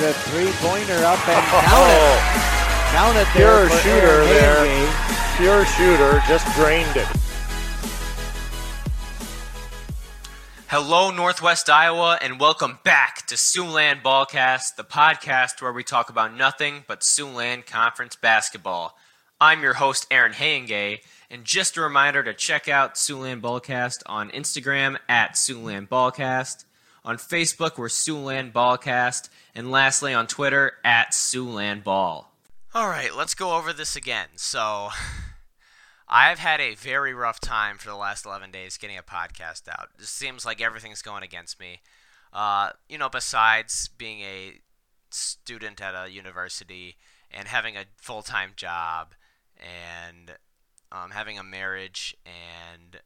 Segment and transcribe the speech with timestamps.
[0.00, 2.00] with a three-pointer up and count it.
[2.00, 4.56] Oh, Count it there pure shooter Aaron there.
[4.64, 5.36] Hagee.
[5.36, 7.06] Pure shooter, just drained it.
[10.68, 16.34] Hello, Northwest Iowa, and welcome back to Siouxland Ballcast, the podcast where we talk about
[16.34, 18.96] nothing but Siouxland Conference basketball.
[19.40, 24.30] I'm your host, Aaron Hayengay, and just a reminder to check out Siouxland Ballcast on
[24.30, 26.64] Instagram at Siouxland Ballcast,
[27.04, 32.30] on Facebook we're Siouxland Ballcast, and lastly on Twitter at Siouxland Ball.
[32.74, 34.28] All right, let's go over this again.
[34.36, 34.90] So,
[36.08, 39.90] I've had a very rough time for the last 11 days getting a podcast out.
[39.98, 41.80] It seems like everything's going against me.
[42.32, 44.60] Uh, you know, besides being a
[45.10, 46.96] student at a university
[47.30, 49.14] and having a full time job
[49.56, 50.36] and
[50.92, 53.00] um, having a marriage and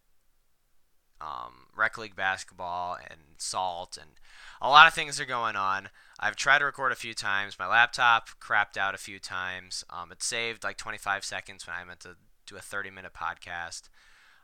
[1.20, 4.12] um, rec league basketball and salt and
[4.60, 5.88] a lot of things are going on.
[6.18, 7.58] I've tried to record a few times.
[7.58, 9.84] My laptop crapped out a few times.
[9.90, 13.88] Um, it saved like 25 seconds when I meant to do a 30 minute podcast.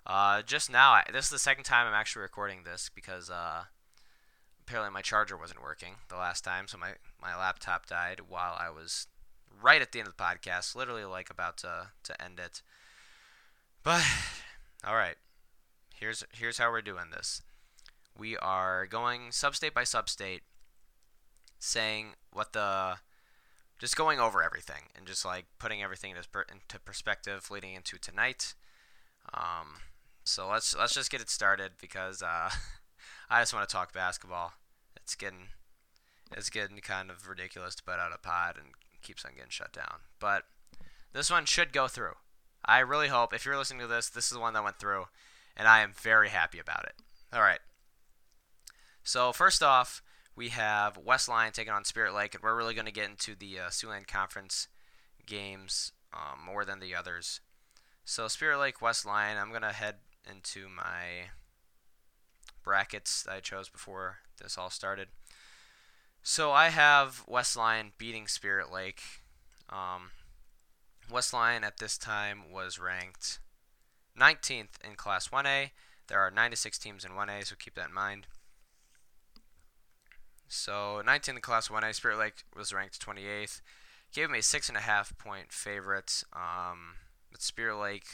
[0.07, 3.65] Uh, just now, I, this is the second time I'm actually recording this because uh,
[4.67, 8.71] apparently my charger wasn't working the last time, so my, my laptop died while I
[8.71, 9.07] was
[9.63, 12.63] right at the end of the podcast, literally like about to, to end it.
[13.83, 14.05] But
[14.87, 15.17] all right,
[16.01, 17.43] here's here's how we're doing this.
[18.19, 20.41] We are going substate by substate,
[21.59, 22.97] saying what the
[23.79, 28.55] just going over everything and just like putting everything into, perspective leading into tonight.
[29.33, 29.79] Um,
[30.25, 32.51] so let's let's just get it started because uh,
[33.31, 34.55] I just want to talk basketball.
[34.97, 35.49] It's getting
[36.37, 38.69] it's getting kind of ridiculous to put out a pod and
[39.03, 40.01] keeps on getting shut down.
[40.19, 40.45] But
[41.13, 42.15] this one should go through.
[42.65, 45.07] I really hope if you're listening to this, this is the one that went through,
[45.61, 46.95] and I am very happy about it.
[47.35, 47.59] All right.
[49.05, 50.03] So first off,
[50.35, 53.35] we have West Lyon taking on Spirit Lake, and we're really going to get into
[53.35, 54.69] the uh, Siouxland Conference
[55.27, 57.41] games um, more than the others.
[58.07, 59.97] So Spirit Lake West Lyon, I'm going to head
[60.29, 61.29] into my
[62.65, 65.09] brackets that I chose before this all started.
[66.23, 69.03] So I have West Lyon beating Spirit Lake.
[69.69, 70.13] Um,
[71.11, 73.41] West Lyon at this time was ranked
[74.19, 75.71] 19th in Class 1A.
[76.09, 78.27] There are 96 teams in 1A, so keep that in mind.
[80.49, 83.61] So 19th in Class 1A, Spirit Lake was ranked 28th.
[84.13, 86.25] Gave them a six and a half point favorite.
[86.33, 86.97] Um,
[87.31, 88.07] but Spirit Lake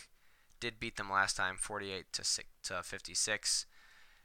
[0.61, 3.67] did beat them last time, 48 to six, to 56.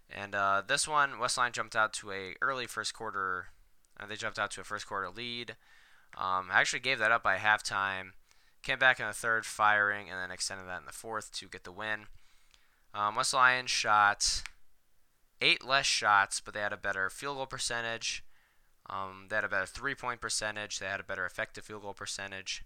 [0.10, 3.48] And uh, this one, West Lyon jumped out to a early first quarter.
[3.98, 5.52] Uh, they jumped out to a first quarter lead.
[6.18, 8.12] Um, I actually gave that up by halftime.
[8.64, 11.64] Came back in the third, firing, and then extended that in the fourth to get
[11.64, 12.06] the win.
[12.94, 14.44] Um, West Lions shot
[15.42, 18.24] eight less shots, but they had a better field goal percentage.
[18.90, 20.80] Um, they had a better three point percentage.
[20.80, 22.64] They had a better effective field goal percentage.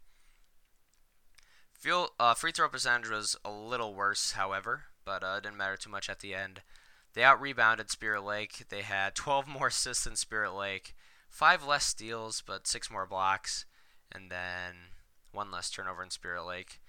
[1.73, 5.77] Field, uh, free throw percentage was a little worse, however, but uh, it didn't matter
[5.77, 6.61] too much at the end.
[7.13, 8.65] They out rebounded Spirit Lake.
[8.69, 10.95] They had 12 more assists than Spirit Lake,
[11.29, 13.65] five less steals, but six more blocks,
[14.11, 14.75] and then
[15.35, 16.79] one less turnover in Spirit Lake.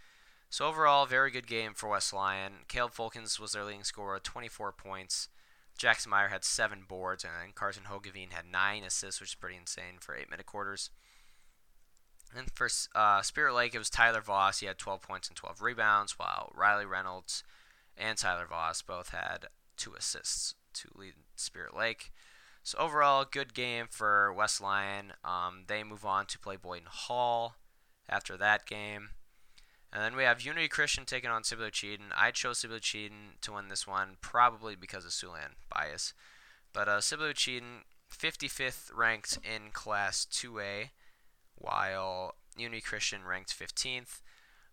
[0.49, 2.65] So overall, very good game for West Lyon.
[2.69, 5.29] Caleb Fulkins was their leading scorer with 24 points.
[5.77, 9.99] Jackson Meyer had seven boards, and Carson Hogeveen had nine assists, which is pretty insane
[10.01, 10.89] for eight-minute quarters.
[12.35, 14.61] And for uh, Spirit Lake, it was Tyler Voss.
[14.61, 17.45] He had 12 points and 12 rebounds, while Riley Reynolds
[17.97, 19.47] and Tyler Voss both had
[19.77, 22.13] two assists to lead Spirit Lake.
[22.63, 25.13] So overall, good game for West Lyon.
[25.25, 27.55] Um, they move on to play Boyden Hall
[28.09, 29.11] after that game.
[29.93, 32.11] And then we have Unity Christian taking on Sibley-Ocheyedan.
[32.15, 36.13] I chose Sibley-Ocheyedan to win this one, probably because of Siouxland bias.
[36.73, 40.91] But uh, Sibley-Ocheyedan, 55th ranked in Class 2A,
[41.55, 44.21] while Unity Christian ranked 15th.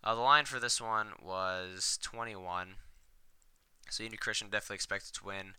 [0.02, 2.74] Uh, the line for this one was 21.
[3.88, 5.54] So Unity Christian definitely expected to win.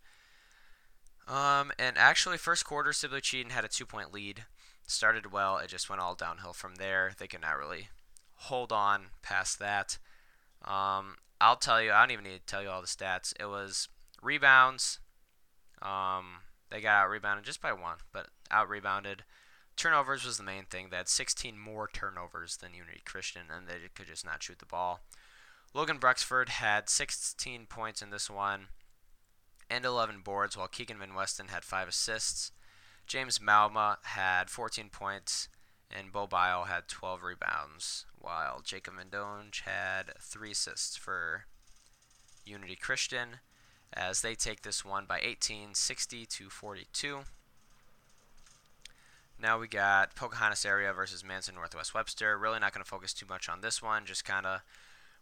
[1.26, 4.44] Um, and actually, first quarter, Sibley-Ocheyedan had a two-point lead.
[4.86, 5.58] Started well.
[5.58, 7.12] It just went all downhill from there.
[7.18, 7.88] They could not really
[8.34, 9.98] hold on past that.
[10.64, 13.32] Um, I'll tell you, I don't even need to tell you all the stats.
[13.38, 13.88] It was
[14.22, 15.00] rebounds.
[15.82, 16.40] Um,
[16.70, 19.24] they got out rebounded just by one, but out rebounded.
[19.76, 20.88] Turnovers was the main thing.
[20.90, 24.66] They had 16 more turnovers than Unity Christian, and they could just not shoot the
[24.66, 25.00] ball.
[25.74, 28.68] Logan Bruxford had 16 points in this one
[29.68, 32.52] and 11 boards, while Keegan Van Weston had 5 assists.
[33.06, 35.48] James Malma had 14 points,
[35.90, 41.44] and Bo Bile had 12 rebounds, while Jacob Mendonge had 3 assists for
[42.44, 43.40] Unity Christian,
[43.92, 47.20] as they take this one by 18, 60 to 42.
[49.38, 52.38] Now we got Pocahontas area versus Manson Northwest Webster.
[52.38, 54.62] Really not going to focus too much on this one, just kind of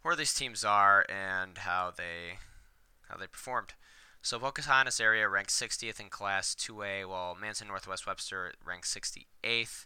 [0.03, 2.39] where these teams are and how they
[3.09, 3.75] how they performed.
[4.25, 9.85] So Pocahontas area ranked 60th in Class 2A, while Manson Northwest Webster ranked 68th.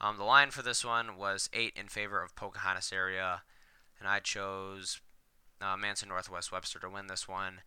[0.00, 3.42] Um, the line for this one was eight in favor of Pocahontas area,
[4.00, 5.02] and I chose
[5.60, 7.60] uh, Manson Northwest Webster to win this one,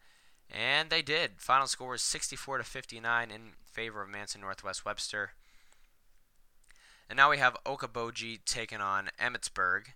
[0.50, 1.34] and they did.
[1.38, 5.34] Final score was 64 to 59 in favor of Manson Northwest Webster.
[7.08, 9.90] And now we have Okoboji taking on Emmetsburg.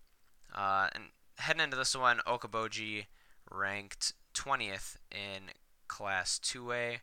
[0.53, 1.05] Uh, and
[1.39, 3.05] heading into this one, Okoboji
[3.49, 5.49] ranked 20th in
[5.87, 6.99] Class 2A,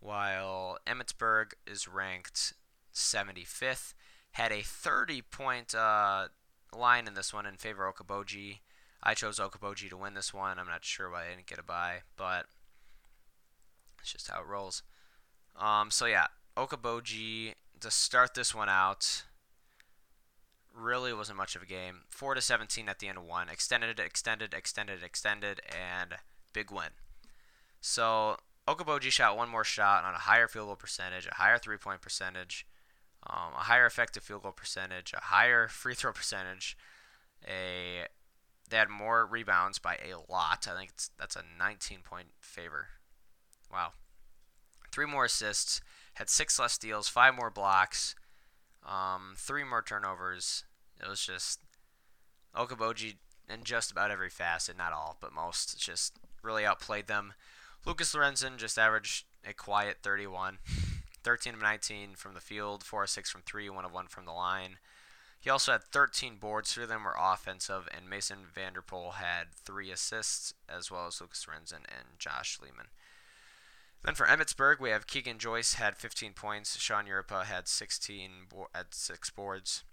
[0.00, 2.52] while Emmetsburg is ranked
[2.94, 3.94] 75th.
[4.32, 6.28] Had a 30 point uh,
[6.74, 8.58] line in this one in favor of Okoboji.
[9.02, 10.58] I chose Okoboji to win this one.
[10.58, 12.46] I'm not sure why I didn't get a buy, but
[14.00, 14.82] it's just how it rolls.
[15.58, 16.26] Um, so yeah,
[16.56, 19.24] Okoboji to start this one out
[20.74, 22.02] really wasn't much of a game.
[22.10, 23.48] 4 to 17 at the end of one.
[23.48, 26.16] Extended, extended, extended, extended, and
[26.52, 26.90] big win.
[27.86, 28.36] So
[28.66, 32.00] Okoboji shot one more shot on a higher field goal percentage, a higher three point
[32.00, 32.66] percentage,
[33.24, 36.76] um, a higher effective field goal percentage, a higher free throw percentage.
[37.46, 38.06] A
[38.68, 40.66] they had more rebounds by a lot.
[40.68, 42.88] I think that's a 19 point favor.
[43.72, 43.92] Wow.
[44.90, 45.80] Three more assists,
[46.14, 48.16] had six less steals, five more blocks,
[48.84, 50.64] um, three more turnovers.
[51.00, 51.60] It was just
[52.52, 53.14] Okoboji
[53.48, 57.34] in just about every facet, not all, but most, just really outplayed them.
[57.86, 60.58] Lucas Lorenzen just averaged a quiet 31,
[61.22, 64.24] 13 of 19 from the field, 4 of 6 from 3, 1 of 1 from
[64.24, 64.78] the line.
[65.38, 66.72] He also had 13 boards.
[66.72, 71.46] Three of them were offensive, and Mason Vanderpool had three assists, as well as Lucas
[71.46, 72.88] Lorenzen and Josh Lehman.
[74.02, 76.76] Then for Emmetsburg, we have Keegan Joyce had 15 points.
[76.78, 79.84] Sean Europa had 16 bo- had six boards,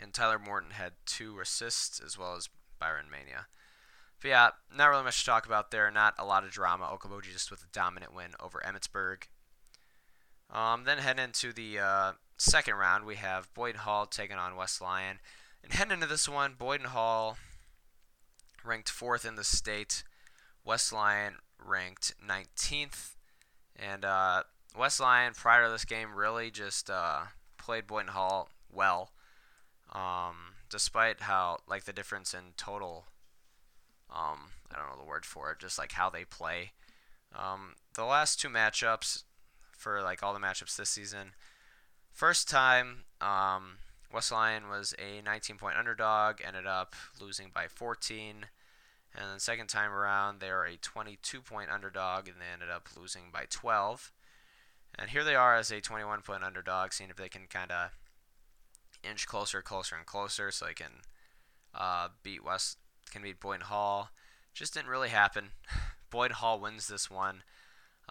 [0.00, 2.48] and Tyler Morton had two assists as well as
[2.78, 3.46] Byron Mania.
[4.24, 5.90] But yeah, not really much to talk about there.
[5.90, 6.86] Not a lot of drama.
[6.86, 9.24] Okoboji just with a dominant win over Emmetsburg.
[10.50, 14.80] Um, then heading into the uh, second round, we have Boyd Hall taking on West
[14.80, 15.18] Lyon.
[15.62, 17.36] And heading into this one, Boyden Hall
[18.64, 20.04] ranked fourth in the state.
[20.64, 23.16] West Lyon ranked 19th.
[23.76, 24.44] And uh,
[24.74, 27.24] West Lyon, prior to this game, really just uh,
[27.58, 29.10] played Boynton Hall well,
[29.92, 33.04] um, despite how like the difference in total.
[34.14, 36.72] Um, I don't know the word for it, just like how they play.
[37.36, 39.24] Um, the last two matchups
[39.76, 41.32] for like all the matchups this season.
[42.12, 43.78] First time, um,
[44.12, 48.46] West Lyon was a 19 point underdog, ended up losing by 14.
[49.16, 52.88] And then second time around, they are a 22 point underdog, and they ended up
[52.96, 54.12] losing by 12.
[54.96, 57.90] And here they are as a 21 point underdog, seeing if they can kind of
[59.02, 61.02] inch closer, closer, and closer, so they can
[61.74, 62.78] uh, beat West,
[63.10, 64.10] can beat Boyd Hall.
[64.52, 65.50] Just didn't really happen.
[66.10, 67.42] Boyd Hall wins this one.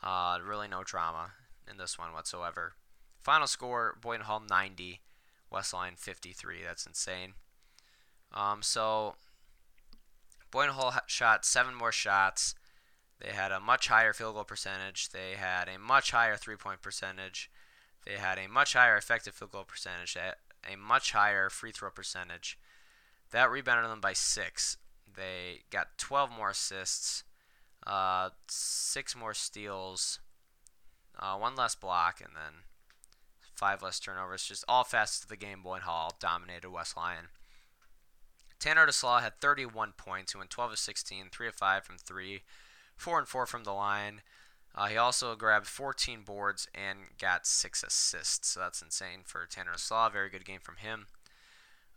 [0.02, 1.32] Uh, really no drama
[1.70, 2.74] in this one whatsoever.
[3.22, 5.00] Final score: Boyd Hall 90,
[5.50, 6.58] West Lyon 53.
[6.66, 7.34] That's insane.
[8.34, 9.16] Um, so
[10.52, 12.56] Boyd Hall shot seven more shots.
[13.20, 15.10] They had a much higher field goal percentage.
[15.10, 17.50] They had a much higher three point percentage.
[18.06, 20.18] They had a much higher effective field goal percentage.
[20.18, 22.58] A much higher free throw percentage.
[23.32, 24.78] That rebounded them by six.
[25.16, 27.24] They got 12 more assists,
[27.86, 30.20] uh, six more steals,
[31.20, 32.64] uh, one less block, and then
[33.56, 34.46] five less turnovers.
[34.46, 37.28] Just all facets of the game, Boynton Hall dominated West Lyon.
[38.60, 40.32] Tanner DeSlaw had 31 points.
[40.32, 42.44] He went 12 of 16, 3 of 5 from 3,
[42.96, 44.22] 4 and 4 from the line.
[44.76, 48.50] Uh, he also grabbed 14 boards and got 6 assists.
[48.50, 50.12] So that's insane for Tanner DeSlaw.
[50.12, 51.08] Very good game from him.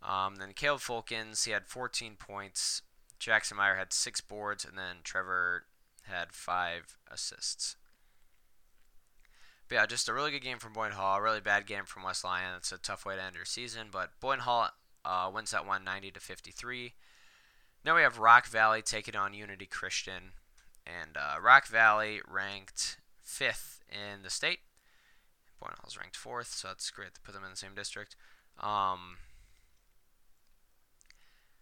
[0.03, 2.83] Um, then Caleb Fulkins, he had 14 points.
[3.19, 5.65] Jackson Meyer had 6 boards, and then Trevor
[6.03, 7.77] had 5 assists.
[9.69, 11.19] But yeah, just a really good game from Boynton Hall.
[11.19, 12.55] A really bad game from West Lyon.
[12.57, 14.69] It's a tough way to end your season, but Boynton Hall
[15.05, 16.93] uh, wins that one 90 to 53.
[17.85, 20.33] Now we have Rock Valley taking on Unity Christian,
[20.87, 24.61] and uh, Rock Valley ranked fifth in the state.
[25.61, 28.15] Boynton Hall's ranked fourth, so that's great to put them in the same district.
[28.61, 29.17] Um,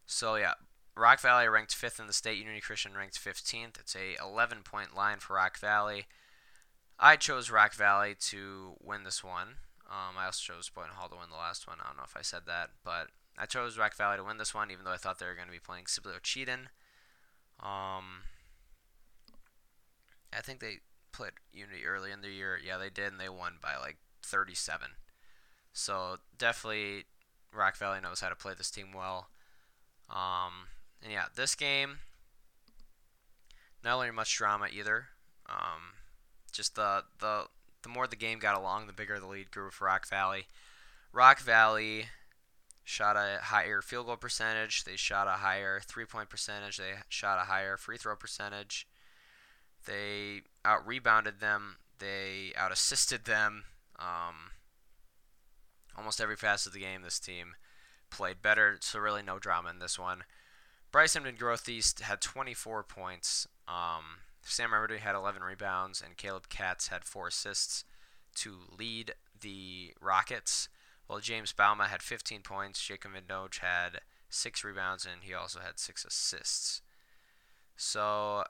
[0.07, 0.55] so yeah,
[0.97, 2.39] Rock Valley ranked fifth in the state.
[2.39, 3.81] Unity Christian ranked 15th.
[3.81, 6.07] It's a 11 point line for Rock Valley.
[6.99, 9.57] I chose Rock Valley to win this one.
[9.91, 11.79] Um, I also chose Boynton Hall to win the last one.
[11.83, 14.55] I don't know if I said that, but I chose Rock Valley to win this
[14.55, 16.69] one, even though I thought they were going to be playing Sibley Cheaton.
[17.61, 18.23] Um,
[20.33, 20.79] I think they
[21.13, 22.59] played Unity early in the year.
[22.65, 24.89] Yeah, they did, and they won by like 37.
[25.73, 27.05] So definitely,
[27.53, 29.29] Rock Valley knows how to play this team well.
[30.09, 30.69] Um,
[31.05, 31.99] and yeah, this game,
[33.85, 35.09] not really much drama either.
[35.49, 35.93] Um,
[36.51, 37.45] just the the
[37.83, 40.47] the more the game got along, the bigger the lead grew for Rock Valley.
[41.13, 42.07] Rock Valley
[42.83, 44.85] shot a higher field goal percentage.
[44.85, 46.79] They shot a higher three point percentage.
[46.79, 48.89] They shot a higher free throw percentage.
[49.87, 51.77] They out rebounded them.
[51.99, 53.65] They out assisted them.
[53.99, 54.53] Um,
[55.97, 57.55] almost every facet of the game, this team
[58.11, 58.79] played better.
[58.81, 60.25] So really, no drama in this one.
[60.95, 63.49] Bryson and Growth East had 24 points.
[63.67, 67.83] Um, Sam Reverdy had 11 rebounds, and Caleb Katz had four assists
[68.37, 70.69] to lead the Rockets.
[71.09, 75.81] While James Bauma had 15 points, Jacob Minogue had six rebounds, and he also had
[75.81, 76.81] six assists.
[77.75, 78.45] So,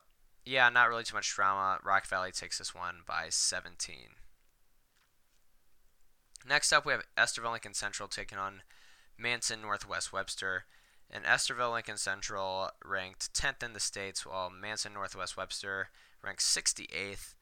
[0.44, 1.78] yeah, not really too much drama.
[1.82, 3.96] Rock Valley takes this one by 17.
[6.46, 8.60] Next up, we have Estherville Lincoln Central taking on
[9.16, 10.66] Manson Northwest Webster.
[11.14, 15.90] And Estherville Lincoln Central ranked 10th in the states, while Manson Northwest Webster
[16.25, 17.35] ranked 68th.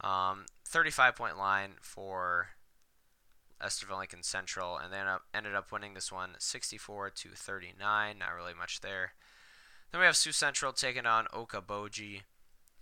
[0.00, 2.48] Um, 35 point line for
[3.62, 5.02] Estherville Lincoln Central, and they
[5.34, 8.18] ended up winning this one 64 to 39.
[8.18, 9.12] Not really much there.
[9.92, 12.22] Then we have Sioux Central taking on Okoboji,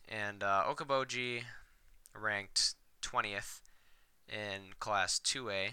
[0.09, 1.42] and uh, Okoboji
[2.14, 3.61] ranked 20th
[4.28, 5.71] in Class 2A,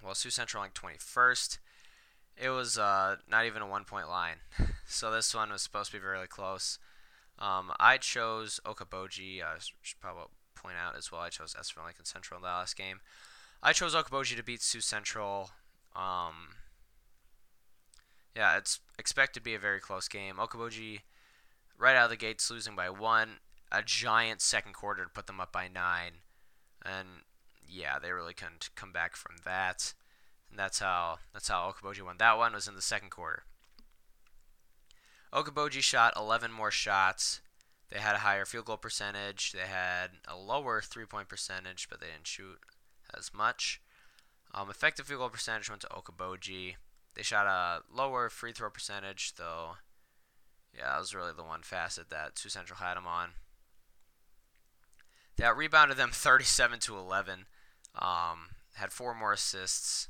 [0.00, 1.58] while Sioux Central ranked 21st.
[2.40, 4.36] It was uh, not even a one point line,
[4.86, 6.78] so this one was supposed to be really close.
[7.38, 9.42] Um, I chose Okoboji.
[9.42, 11.20] I should probably point out as well.
[11.20, 13.00] I chose Estherville Lincoln Central in the last game.
[13.62, 15.50] I chose Okoboji to beat Sioux Central.
[15.94, 16.54] Um,
[18.36, 20.36] yeah, it's expected to be a very close game.
[20.36, 21.00] Okoboji,
[21.76, 23.38] right out of the gates, losing by one.
[23.70, 26.12] A giant second quarter to put them up by nine.
[26.84, 27.08] And
[27.68, 29.92] yeah, they really couldn't come back from that.
[30.50, 32.16] And that's how that's how Okoboji won.
[32.18, 33.44] That one was in the second quarter.
[35.32, 37.40] Okoboji shot 11 more shots.
[37.90, 39.52] They had a higher field goal percentage.
[39.52, 42.58] They had a lower three-point percentage, but they didn't shoot
[43.16, 43.80] as much.
[44.54, 46.76] Um, effective field goal percentage went to Okoboji.
[47.14, 49.76] They shot a lower free throw percentage, though.
[50.76, 53.30] Yeah, that was really the one facet that Sioux Central had them on.
[55.36, 57.46] They rebounded them 37 to 11.
[57.94, 60.08] Um, had four more assists.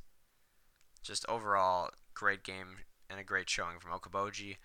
[1.03, 2.79] Just overall, great game
[3.11, 4.57] and a great showing from Okoboji.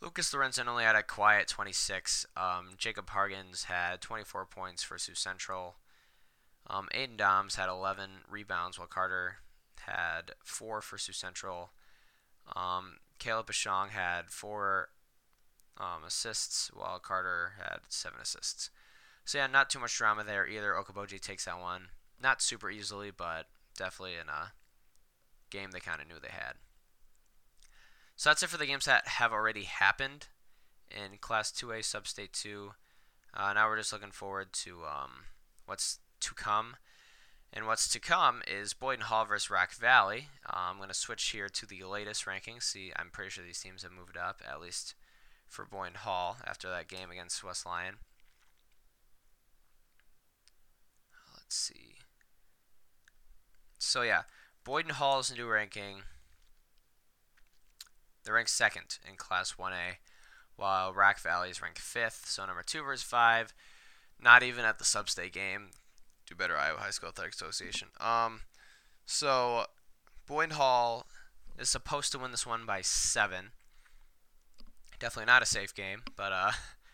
[0.00, 2.26] Lucas Lorenzen only had a quiet 26.
[2.36, 5.76] Um, Jacob Hargens had 24 points for Sioux Central.
[6.68, 9.36] Um, Aiden Doms had 11 rebounds, while Carter
[9.86, 11.70] had four for Sioux Central.
[12.54, 14.90] Um, Caleb Bashong had four
[15.78, 18.70] um, assists, while Carter had seven assists.
[19.24, 20.72] So yeah, not too much drama there either.
[20.72, 21.88] Okoboji takes that one,
[22.22, 24.52] not super easily, but definitely in a
[25.50, 26.54] game they kind of knew they had.
[28.16, 30.28] So that's it for the games that have already happened
[30.90, 32.72] in Class 2A Substate 2.
[33.34, 35.10] Uh, now we're just looking forward to um,
[35.66, 36.76] what's to come.
[37.52, 40.28] And what's to come is Boyden Hall versus Rock Valley.
[40.46, 42.64] Uh, I'm going to switch here to the latest rankings.
[42.64, 44.94] See, I'm pretty sure these teams have moved up, at least
[45.48, 47.96] for Boyden Hall after that game against West Lyon.
[51.34, 51.94] Let's see.
[53.78, 54.22] So, yeah,
[54.66, 56.02] Boyden Hull's new ranking.
[58.24, 59.98] They're ranked second in Class 1A,
[60.56, 62.26] while Rock Valley is ranked fifth.
[62.26, 63.54] So, number two versus five.
[64.20, 65.70] Not even at the sub-state game
[66.26, 67.88] do better Iowa High School Athletic Association.
[68.00, 68.40] Um,
[69.04, 69.66] so
[70.26, 71.06] Boyden Hall
[71.58, 73.52] is supposed to win this one by seven.
[74.98, 76.52] Definitely not a safe game, but uh,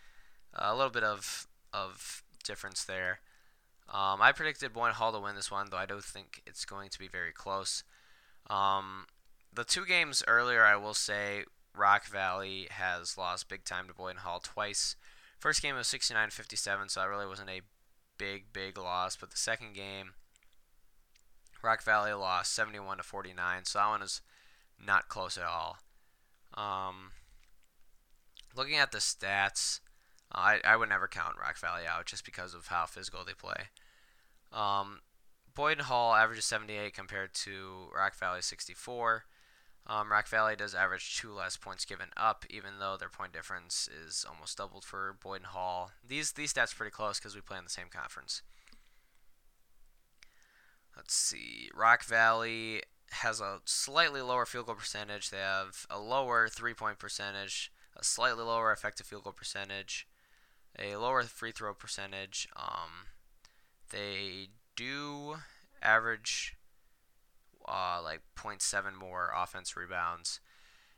[0.54, 3.20] a little bit of of difference there.
[3.92, 6.88] Um, I predicted Boyden Hall to win this one, though I don't think it's going
[6.88, 7.84] to be very close.
[8.48, 9.04] Um,
[9.52, 11.44] the two games earlier, I will say,
[11.76, 14.96] Rock Valley has lost big time to Boyden Hall twice.
[15.38, 17.60] First game was 69-57, so that really wasn't a
[18.16, 19.14] big, big loss.
[19.16, 20.14] But the second game,
[21.62, 24.22] Rock Valley lost 71 to 49, so that one is
[24.84, 25.78] not close at all.
[26.54, 27.10] Um,
[28.56, 29.80] looking at the stats,
[30.34, 33.68] I, I would never count Rock Valley out just because of how physical they play.
[34.52, 35.00] Um,
[35.54, 39.24] Boyden Hall averages 78 compared to Rock Valley 64.
[39.86, 43.88] Um, Rock Valley does average two less points given up, even though their point difference
[43.88, 45.90] is almost doubled for Boyden Hall.
[46.06, 48.42] These these stats are pretty close because we play in the same conference.
[50.96, 51.68] Let's see.
[51.74, 55.30] Rock Valley has a slightly lower field goal percentage.
[55.30, 60.06] They have a lower three point percentage, a slightly lower effective field goal percentage,
[60.78, 62.48] a lower free throw percentage.
[62.56, 63.08] Um,
[63.90, 65.36] they do
[65.82, 66.56] average
[67.68, 70.40] uh, like 0.7 more offense rebounds.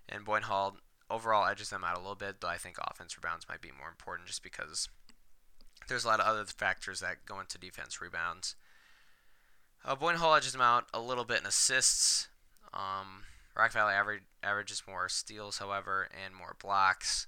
[0.08, 0.76] And Boynton Hall
[1.10, 3.88] overall edges them out a little bit, though I think offense rebounds might be more
[3.88, 4.88] important just because
[5.88, 8.56] there's a lot of other factors that go into defense rebounds.
[9.84, 12.28] Uh, Boynton Hall edges them out a little bit in assists.
[12.72, 13.24] Um,
[13.56, 17.26] Rock Valley average, averages more steals, however, and more blocks.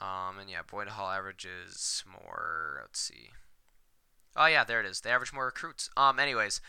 [0.00, 2.78] Um, and yeah, Boynton Hall averages more.
[2.82, 3.30] Let's see.
[4.36, 5.00] Oh yeah, there it is.
[5.00, 5.90] They average more recruits.
[5.96, 6.60] Um, anyways,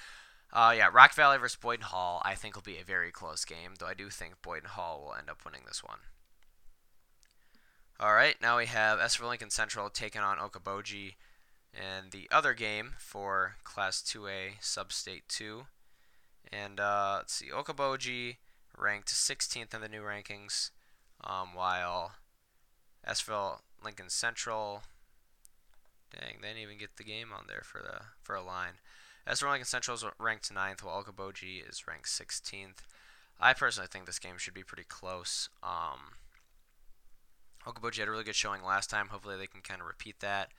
[0.51, 2.21] uh, yeah, Rock Valley versus Boynton Hall.
[2.25, 5.13] I think will be a very close game, though I do think Boynton Hall will
[5.13, 6.00] end up winning this one.
[8.00, 11.15] All right, now we have Estherville Lincoln Central taking on Okoboji,
[11.74, 15.65] and the other game for Class 2A Sub-State 2.
[16.51, 18.38] And uh, let's see, Okoboji
[18.77, 20.71] ranked 16th in the new rankings,
[21.24, 22.13] um, while
[23.08, 24.84] Estherville Lincoln Central.
[26.12, 28.74] Dang, they didn't even get the game on there for the for a line.
[29.27, 32.88] Estherville Lincoln Central is ranked 9th, while Okoboji is ranked 16th.
[33.39, 35.50] I personally think this game should be pretty close.
[35.62, 36.13] Um,
[37.65, 39.08] had a really good showing last time.
[39.10, 40.50] Hopefully, they can kind of repeat that.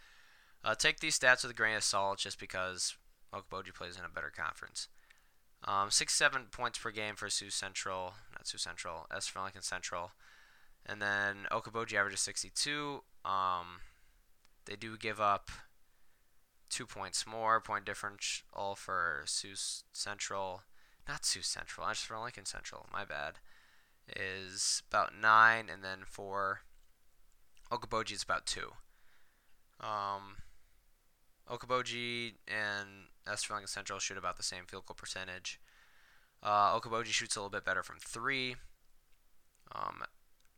[0.64, 2.96] Uh, take these stats with a grain of salt, just because
[3.34, 4.88] Okoboji plays in a better conference.
[5.64, 10.12] Um, six seven points per game for Sioux Central, not Sioux Central, Estherville Lincoln Central,
[10.86, 13.02] and then Okoboji averages 62.
[13.24, 13.80] Um,
[14.66, 15.50] they do give up
[16.68, 19.54] two points more, point difference all for Sioux
[19.92, 20.62] Central,
[21.08, 22.86] not Sioux Central, Estherville Lincoln Central.
[22.92, 23.34] My bad.
[24.16, 26.62] Is about nine, and then for
[27.70, 28.72] Okoboji, is about two.
[29.80, 30.38] Um,
[31.48, 35.60] Okoboji and Estherville Lincoln Central shoot about the same field goal percentage.
[36.42, 38.56] Uh, Okoboji shoots a little bit better from three.
[39.72, 40.02] Um,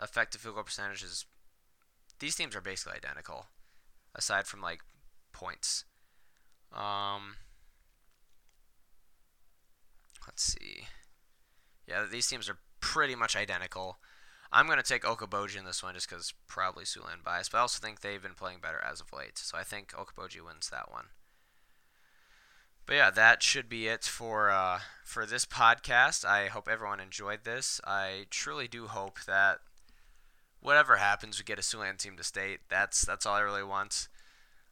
[0.02, 1.26] effective field goal percentage is.
[2.18, 3.46] These teams are basically identical,
[4.14, 4.80] aside from like
[5.32, 5.84] points.
[6.72, 7.36] Um,
[10.26, 10.86] let's see.
[11.86, 13.98] Yeah, these teams are pretty much identical.
[14.52, 17.62] I'm going to take Okoboji in this one just because probably Siouxland bias, but I
[17.62, 19.38] also think they've been playing better as of late.
[19.38, 21.06] So I think Okoboji wins that one.
[22.84, 26.24] But yeah, that should be it for uh, for this podcast.
[26.24, 27.80] I hope everyone enjoyed this.
[27.84, 29.60] I truly do hope that
[30.62, 32.60] whatever happens, we get a Siouxland team to state.
[32.70, 34.08] That's that's all I really want.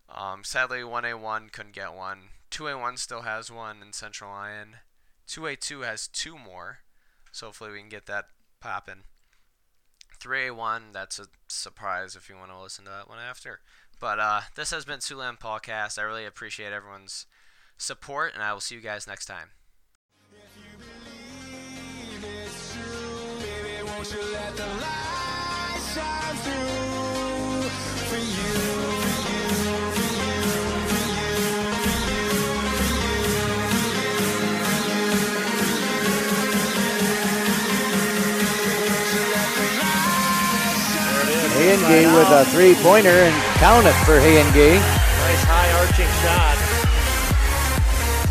[0.09, 2.31] Um, sadly, 1A1 couldn't get one.
[2.51, 4.77] 2A1 still has one in Central Lyon.
[5.29, 6.79] 2A2 has two more,
[7.31, 8.27] so hopefully we can get that
[8.61, 9.05] popping.
[10.21, 13.61] 3A1, that's a surprise if you want to listen to that one after.
[14.01, 15.99] But uh, this has been Siouxland Podcast.
[15.99, 17.27] I really appreciate everyone's
[17.79, 19.51] support, and I will see you guys next time.
[41.61, 44.75] Hayengay with a three-pointer and count it for Hayengay.
[44.77, 46.57] Nice high arching shot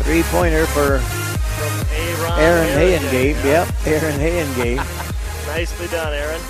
[0.04, 2.40] Three-pointer for from Aaron.
[2.40, 3.44] Aaron Hayengay.
[3.44, 4.76] Yep, Aaron Hayengay.
[5.46, 6.40] Nicely done, Aaron.